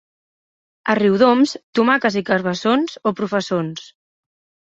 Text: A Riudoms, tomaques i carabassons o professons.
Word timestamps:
A 0.93 0.95
Riudoms, 0.99 1.51
tomaques 1.79 2.17
i 2.21 2.25
carabassons 2.29 2.97
o 3.09 3.13
professons. 3.21 3.87